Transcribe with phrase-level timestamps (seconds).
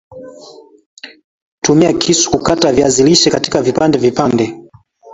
[1.61, 4.59] Tumia kisu kukata viazi lishe katika vipande vipande